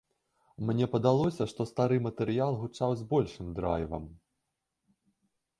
[0.69, 4.09] Мне падалося, што стары матэрыял гучаў з большым драйвам.